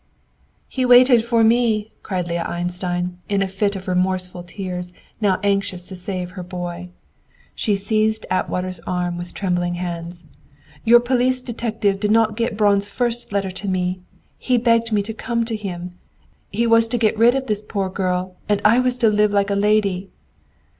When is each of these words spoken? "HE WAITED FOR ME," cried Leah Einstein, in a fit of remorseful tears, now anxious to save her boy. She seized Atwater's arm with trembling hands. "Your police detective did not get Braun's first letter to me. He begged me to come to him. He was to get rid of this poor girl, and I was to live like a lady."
"HE 0.67 0.83
WAITED 0.85 1.23
FOR 1.23 1.43
ME," 1.43 1.91
cried 2.01 2.27
Leah 2.27 2.41
Einstein, 2.45 3.19
in 3.29 3.43
a 3.43 3.47
fit 3.47 3.75
of 3.75 3.87
remorseful 3.87 4.41
tears, 4.41 4.91
now 5.21 5.39
anxious 5.43 5.85
to 5.85 5.95
save 5.95 6.31
her 6.31 6.41
boy. 6.41 6.89
She 7.53 7.75
seized 7.75 8.25
Atwater's 8.31 8.79
arm 8.87 9.15
with 9.15 9.35
trembling 9.35 9.75
hands. 9.75 10.23
"Your 10.83 10.99
police 10.99 11.39
detective 11.43 11.99
did 11.99 12.09
not 12.09 12.35
get 12.35 12.57
Braun's 12.57 12.87
first 12.87 13.31
letter 13.31 13.51
to 13.51 13.67
me. 13.67 13.99
He 14.39 14.57
begged 14.57 14.91
me 14.91 15.03
to 15.03 15.13
come 15.13 15.45
to 15.45 15.55
him. 15.55 15.93
He 16.49 16.65
was 16.65 16.87
to 16.87 16.97
get 16.97 17.15
rid 17.15 17.35
of 17.35 17.45
this 17.45 17.61
poor 17.61 17.87
girl, 17.87 18.37
and 18.49 18.59
I 18.65 18.79
was 18.79 18.97
to 18.97 19.07
live 19.07 19.31
like 19.31 19.51
a 19.51 19.55
lady." 19.55 20.09